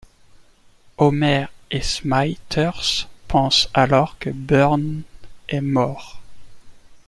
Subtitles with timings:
[0.97, 5.03] Homer et Smithers pensent alors que Burns
[5.47, 6.19] est mort.